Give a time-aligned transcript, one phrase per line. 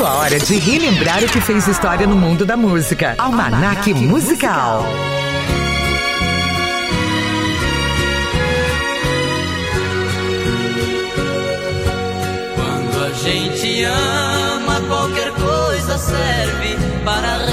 [0.00, 3.16] Chegou a hora de relembrar o que fez história no mundo da música.
[3.18, 4.86] Almanac Musical.
[12.56, 17.49] Quando a gente ama, qualquer coisa serve para.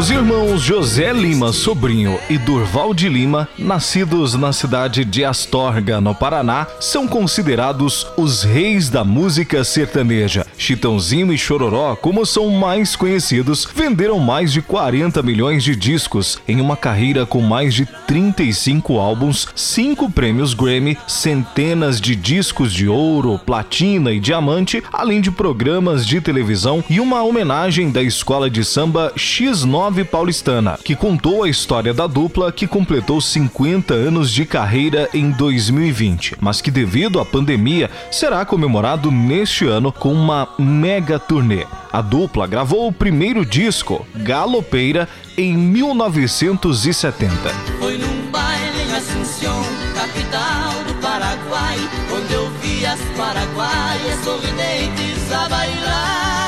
[0.00, 6.14] Os irmãos José Lima Sobrinho e Durval de Lima, nascidos na cidade de Astorga, no
[6.14, 10.46] Paraná, são considerados os reis da música sertaneja.
[10.56, 16.62] Chitãozinho e Chororó, como são mais conhecidos, venderam mais de 40 milhões de discos em
[16.62, 23.38] uma carreira com mais de 35 álbuns, 5 prêmios Grammy, centenas de discos de ouro,
[23.38, 29.12] platina e diamante, além de programas de televisão e uma homenagem da escola de samba
[29.14, 35.30] X9 paulistana, que contou a história da dupla que completou 50 anos de carreira em
[35.30, 41.66] 2020, mas que devido à pandemia será comemorado neste ano com uma mega turnê.
[41.92, 47.32] A dupla gravou o primeiro disco, Galopeira, em 1970.
[47.78, 49.62] Foi num baile em Assunção,
[49.94, 51.76] capital do Paraguai,
[52.14, 56.39] onde eu vi as paraguaias sorridentes a bailar.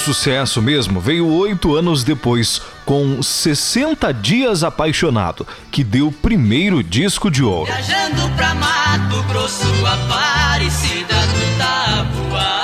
[0.00, 6.82] O sucesso mesmo veio oito anos depois, com 60 Dias Apaixonado, que deu o primeiro
[6.82, 7.70] disco de ouro.
[7.70, 12.62] Viajando pra Mato Grosso, Aparecida do lá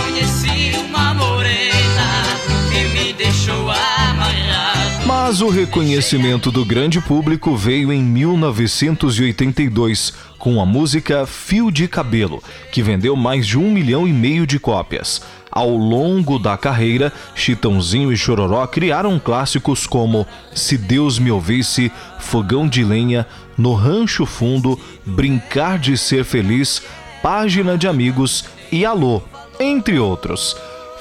[0.00, 2.22] conheci uma morena
[2.70, 5.06] que me deixou amarrado.
[5.06, 12.40] Mas o reconhecimento do grande público veio em 1982, com a música Fio de Cabelo,
[12.70, 15.20] que vendeu mais de um milhão e meio de cópias.
[15.56, 22.68] Ao longo da carreira, Chitãozinho e Chororó criaram clássicos como Se Deus Me Ouvisse, Fogão
[22.68, 23.26] de Lenha,
[23.56, 26.82] No Rancho Fundo, Brincar de Ser Feliz,
[27.22, 29.22] Página de Amigos e Alô,
[29.58, 30.54] entre outros.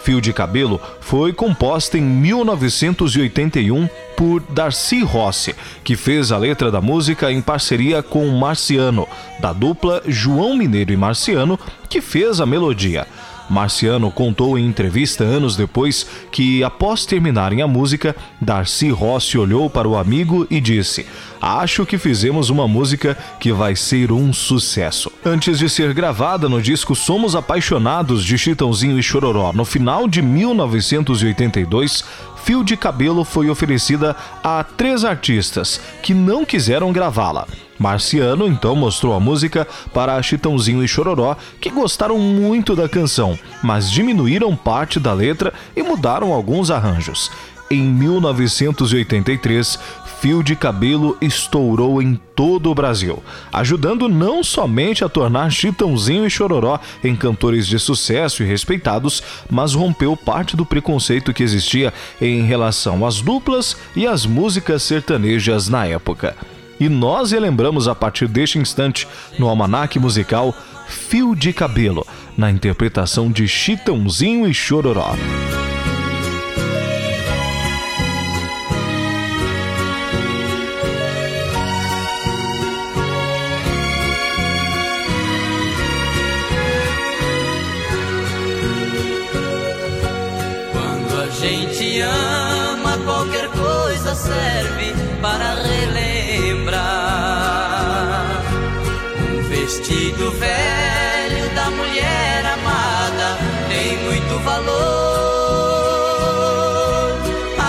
[0.04, 5.54] Fio de Cabelo foi composta em 1981 por Darcy Rossi,
[5.84, 9.06] que fez a letra da música em parceria com Marciano,
[9.42, 11.60] da dupla João Mineiro e Marciano,
[11.90, 13.06] que fez a melodia.
[13.50, 19.88] Marciano contou em entrevista anos depois que, após terminarem a música, Darcy Rossi olhou para
[19.88, 21.06] o amigo e disse:
[21.42, 25.12] Acho que fizemos uma música que vai ser um sucesso.
[25.24, 30.22] Antes de ser gravada no disco Somos Apaixonados de Chitãozinho e Chororó, no final de
[30.22, 32.04] 1982,
[32.46, 37.48] Fio de Cabelo foi oferecida a três artistas que não quiseram gravá-la.
[37.80, 43.90] Marciano então mostrou a música para Chitãozinho e Chororó, que gostaram muito da canção, mas
[43.90, 47.32] diminuíram parte da letra e mudaram alguns arranjos.
[47.72, 49.80] Em 1983,
[50.26, 53.22] Fio de Cabelo estourou em todo o Brasil,
[53.54, 59.76] ajudando não somente a tornar Chitãozinho e Chororó em cantores de sucesso e respeitados, mas
[59.76, 65.86] rompeu parte do preconceito que existia em relação às duplas e às músicas sertanejas na
[65.86, 66.36] época.
[66.80, 70.56] E nós relembramos a partir deste instante, no almanaque musical,
[70.88, 72.04] Fio de Cabelo,
[72.36, 75.14] na interpretação de Chitãozinho e Chororó.
[94.16, 96.76] Serve para relembrar.
[99.20, 103.38] Um vestido velho da mulher amada
[103.68, 104.76] tem muito valor.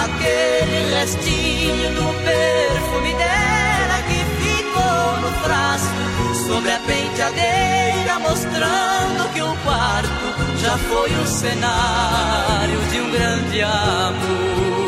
[0.05, 9.57] Aquele restinho do perfume dela que ficou no frasco sobre a penteadeira, mostrando que o
[9.65, 10.27] quarto
[10.59, 14.86] já foi o cenário de um grande amor.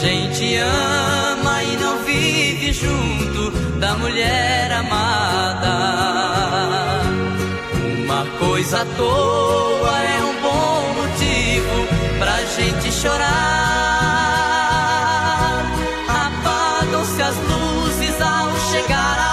[0.00, 5.72] Gente ama e não vive junto da mulher amada.
[8.04, 11.86] Uma coisa à toa é um bom motivo
[12.18, 13.32] pra gente chorar.
[16.08, 19.32] Apagam-se as luzes ao chegar a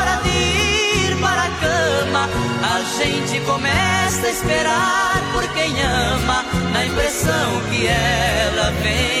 [0.00, 2.28] hora de ir para a cama.
[2.62, 9.17] A gente começa a esperar por quem ama, na impressão que ela se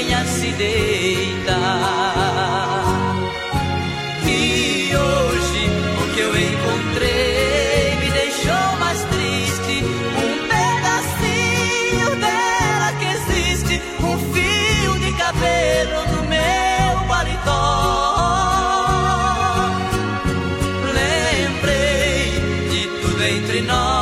[0.60, 0.64] E
[4.96, 5.70] hoje
[6.02, 9.84] o que eu encontrei me deixou mais triste.
[10.16, 17.62] Um pedacinho dela que existe, um fio de cabelo no meu paletó.
[20.92, 22.32] Lembrei
[22.68, 23.97] de tudo entre nós,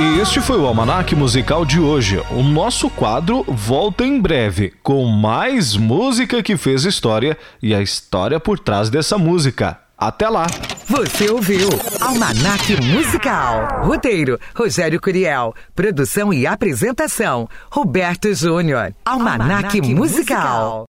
[0.00, 2.22] E este foi o Almanac Musical de hoje.
[2.30, 8.40] O nosso quadro volta em breve com mais música que fez história e a história
[8.40, 9.78] por trás dessa música.
[9.98, 10.46] Até lá!
[10.86, 11.68] Você ouviu
[12.00, 13.84] Almanac Musical.
[13.84, 15.54] Roteiro: Rogério Curiel.
[15.76, 18.94] Produção e apresentação: Roberto Júnior.
[19.04, 20.86] Almanac, Musical.